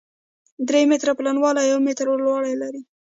[0.67, 2.81] درې متره پلنوالی او يو متر لوړوالی لري،